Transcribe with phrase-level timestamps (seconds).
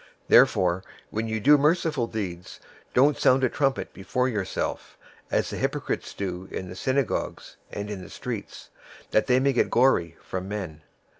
[0.01, 2.59] 006:002 Therefore when you do merciful deeds,
[2.95, 4.97] don't sound a trumpet before yourself,
[5.29, 8.71] as the hypocrites do in the synagogues and in the streets,
[9.11, 10.81] that they may get glory from men.